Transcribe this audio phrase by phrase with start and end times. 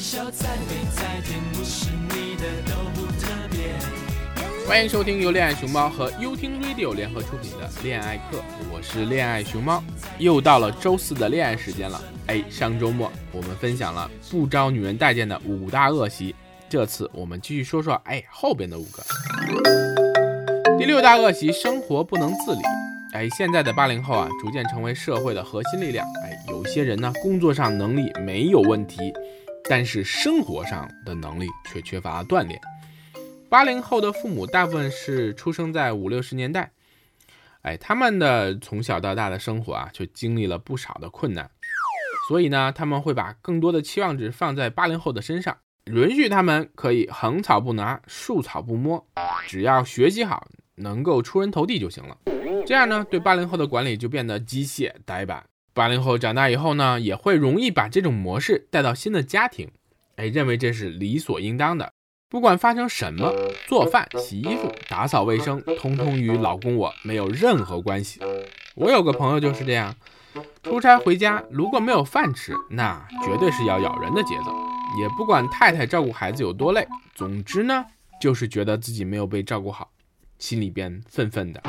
[0.00, 0.64] 笑再美
[0.96, 4.66] 再甜，不是你的都不特别。
[4.66, 8.38] 欢迎收听由恋爱熊猫和优听 Radio 联合出品的《恋爱课》，
[8.72, 9.84] 我是恋爱熊猫。
[10.18, 12.00] 又到了周四的恋爱时间了。
[12.28, 16.34] 哎，上周末我们分享了不招女人待见的五大恶习，
[16.66, 19.04] 这次我们继续说说哎后边的五个。
[20.78, 22.62] 第六大恶习，生活不能自理。
[23.12, 26.06] 哎，现在的八零后啊，逐渐成为社会的核心力量。
[26.24, 29.12] 哎，有些人呢，工作上能力没有问题，
[29.70, 32.60] 但是生活上的能力却缺乏了锻炼。
[33.48, 36.72] 八零后的父母大部分是出生在五六十年代，
[37.62, 41.48] 哎，他们的从小到大的生活啊，却经历了不少的困难，
[42.26, 49.06] 所以呢，他们会把更多的期望值放在八零后的身上，允许他们可以横草不拿，竖草不摸，
[49.46, 52.18] 只要学习好，能够出人头地就行了。
[52.66, 55.44] 这样呢，对八零后的管理就变得机械呆板。
[55.72, 59.70] 八零后长大以后呢，也会容易把这种模式带到新的家庭，
[60.16, 61.92] 哎，认为这是理所应当的。
[62.28, 63.32] 不管发生什么，
[63.66, 68.20] 做饭、洗衣服、打扫卫生，通通与老公我没有任何关系。
[68.74, 69.94] 我有个朋友就是这样，
[70.62, 74.52] 出差回家如果没有饭吃，那绝对是要咬人的节奏。
[75.00, 77.84] 也不管太太照顾孩子有多累，总之呢，
[78.20, 79.90] 就是觉得自己没有被照顾好，
[80.38, 81.62] 心里边愤愤的。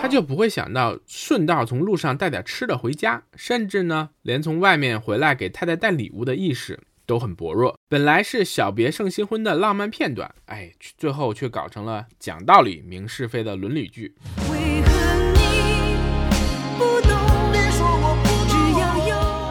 [0.00, 6.80] 他就不会想到顺道从路上带点吃的回家，甚至呢，连从外面回来给太太带礼物的意识。
[7.06, 14.16] 都很薄弱，本来是小别胜新婚的浪漫片段，哎，最后却搞成了讲道理、明是非的伦理剧。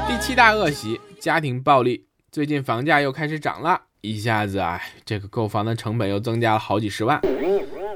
[0.06, 2.06] 第七大恶习：家庭暴力。
[2.30, 7.22] 最近房价又开始涨了，一下子哎，这个购房的成本又增加了好几十万。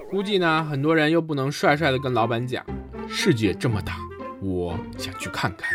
[0.09, 2.65] 估计呢，很多人又不能帅帅的跟老板讲，
[3.07, 3.95] 世界这么大，
[4.41, 5.69] 我想去看看。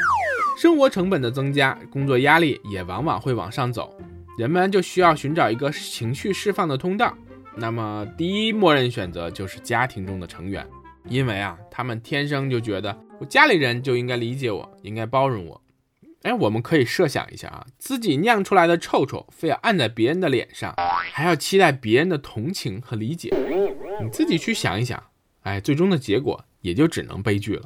[0.58, 3.96] 生活成本的增加，工作压力也往往会往上走，
[4.36, 7.16] 人们就需要寻找一个情绪释放的通道。
[7.54, 10.66] 那么，第一默认选择就是家庭中的成员，
[11.08, 15.60] 因为啊，他们天生就觉得我家里人就应该理解我，应该包容我。
[16.22, 20.74] 哎，我们可以设想一下啊，自己酿出来的臭臭，非要按在别人的脸上，
[21.12, 23.30] 还要期待别人的同情和理解，
[24.02, 25.02] 你自己去想一想，
[25.42, 27.62] 哎，最终的结果也就只能悲剧了。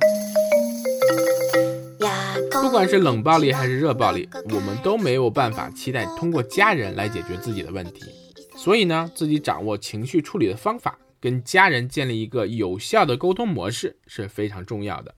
[2.50, 8.04] 不管是冷暴力还是热暴力，我们都没有办法期待通过家人来解决自己的问题。
[8.56, 15.14] 所以呢，自己掌握情绪处理的方法，跟家人建立一个有效的沟通模式是非常重要的。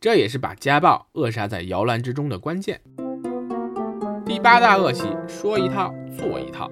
[0.00, 2.80] 这也是把家暴扼杀在摇篮之中的关键。
[4.24, 6.70] 第八大恶习：说一套做一套。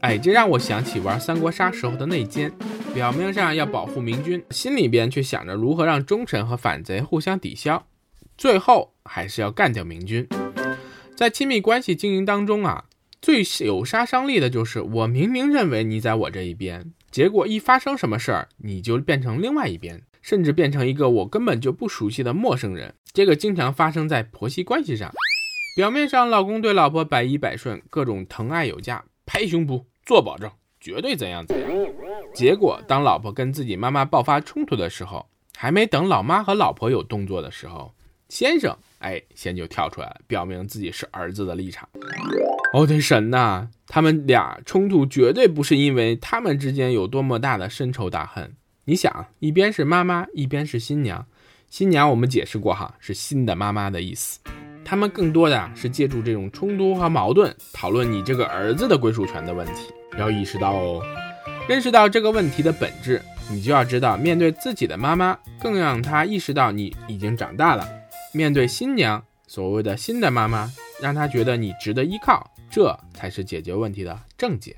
[0.00, 2.52] 哎，这让我想起玩三国杀时候的内奸，
[2.92, 7.86] 表面上要保护明君，心里边却想着如何让忠臣和反贼互相抵消。
[8.36, 10.26] 最后还是要干掉明君。
[11.14, 12.86] 在亲密关系经营当中啊，
[13.22, 22.94] 最有杀伤力的就是我明明认为你在我这一边，结果一发生什么事儿，你就变成另外一边，甚至变成一个我根本就不熟悉的陌生人。
[23.12, 25.12] 这个经常发生在婆媳关系上，
[25.76, 31.70] 表面上老公对老婆百依百顺，各种疼爱有加，拍胸脯做保证，绝对怎样怎样。
[32.34, 35.26] 结果当老婆跟自己妈妈爆发冲突的时候，
[35.56, 37.92] 还没等老妈和老婆有动作的时候。
[38.28, 41.88] 先生，哎，先就跳出来了，表明自己是儿子的立场。
[42.72, 48.54] 我的神呐，他们俩冲突绝对不是因为他们之间有多么大的深仇大恨。
[48.84, 51.26] 你想，一边是妈妈，一边是新娘。
[51.68, 54.38] 新娘我们解释过哈，是新的妈妈的意思。
[54.84, 59.92] 他们更多的是借助这种冲突和矛盾，讨论你这个儿子的归属权的问题。
[60.18, 61.02] 要意识到哦，
[61.70, 67.88] 认识到这个问题的本质，你就要知道，面对自己的妈妈，更让他意识到你已经长大了。
[68.32, 70.68] 面对新娘，所谓的新的妈妈，
[71.00, 74.74] 让她觉得你值得依靠，这才是解决问题的正解。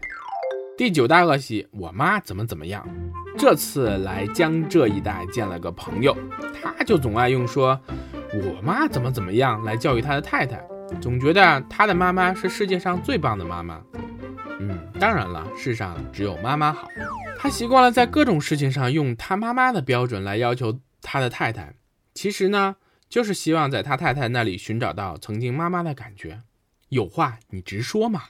[0.77, 2.87] 第九大恶习，我妈怎么怎么样。
[3.39, 6.15] 这次来江浙一带见了个朋友，
[6.61, 7.81] 他就总爱用说
[8.35, 10.63] 我妈怎么怎么样来教育他的太太，
[11.01, 13.81] 总觉得他的妈妈是世界上最棒的妈妈。
[15.02, 16.88] 当然了，世上只有妈妈好。
[17.37, 21.75] 他习惯了在各种事情上用他妈妈的标准来要求他的太太，
[22.14, 22.76] 其实呢。
[23.08, 26.40] 就是希望在他太太那里寻找到曾经妈妈的感觉，
[26.88, 28.22] 有话你直说嘛。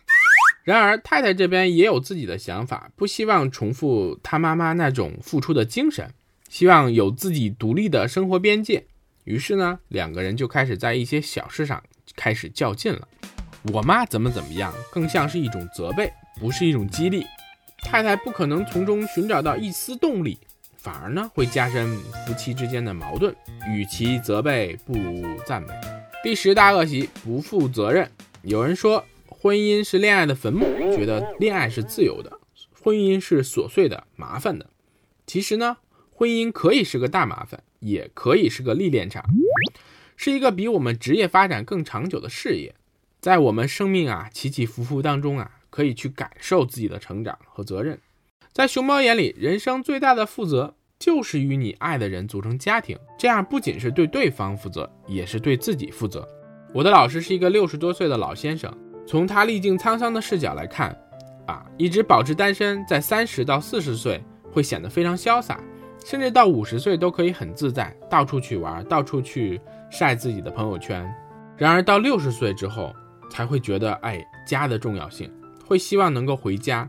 [0.64, 6.12] 然而太太这边也有自己的想法，不希望重复他妈妈那种付出的精神，
[6.48, 8.86] 希望有自己独立的生活边界。
[9.22, 11.80] 于是呢，两个人就开始在一些小事上
[12.16, 13.06] 开始较劲了。
[13.72, 17.26] 我妈怎么怎么样，更像是一种责备，不是一种激励。
[17.82, 20.38] 太太不可能从中寻找到一丝动力。
[20.76, 21.96] 反而呢，会加深
[22.26, 23.34] 夫妻之间的矛盾。
[23.68, 25.68] 与其责备，不如赞美。
[26.24, 28.10] 第十大恶习，不负责任。
[28.42, 32.40] 有人说，婚姻是恋爱的坟墓，觉得恋爱是自由的，
[32.82, 34.70] 婚姻是琐碎的、麻烦的。
[35.24, 35.76] 其实呢，
[36.12, 39.24] 婚姻可以是个大麻烦，也可以是个历练场，
[40.16, 42.74] 是一个比我们职业发展更长久的事业。
[43.20, 47.98] 在我们生命啊起起伏伏当中啊，可以去感受自己的成长和责任。
[48.52, 56.28] 在熊猫眼里，人生最大的负责就是与你爱的人组成家庭，这样不仅是对对方负责，也是对自己负责。
[56.74, 58.72] 我的老师是一个六十多岁的老先生，
[59.06, 60.94] 从他历尽沧桑的视角来看，
[61.46, 64.22] 啊，一直保持单身，在三十到四十岁。
[64.54, 65.58] 会显得非常潇洒，
[66.04, 69.58] 甚至到五十岁都可以很自在，到处去玩，到处去
[69.90, 71.10] 晒自己的朋友圈。
[71.56, 72.94] 然而到六十岁之后，
[73.30, 75.32] 才会觉得哎家的重要性，
[75.66, 76.88] 会希望能够回家，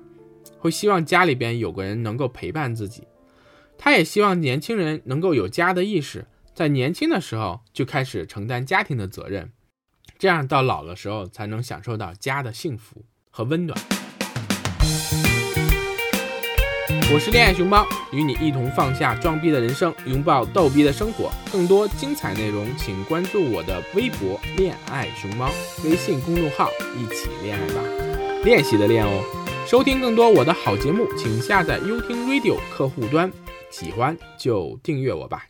[0.57, 3.03] 会希望家里边有个人能够陪伴自己。
[3.77, 9.51] 他也希望年轻人能够有家的意识，在年轻的时候就开始承担家庭的责任，
[10.17, 13.77] 这样到老的时候才能享受到家的幸福和温暖。
[17.13, 21.31] 我是恋爱熊猫，与你一同放下装逼的人生，拥抱逗逼的生活。
[21.51, 25.51] 更多精彩内容，请关注我的微博“恋爱熊猫”
[25.83, 28.12] 微信公众号，一起恋爱吧，
[28.43, 29.23] 练习的练哦。
[29.65, 33.31] 收听更多我的好节目，请下载优听 Radio 客户端，
[33.71, 35.45] 喜欢就订阅我吧。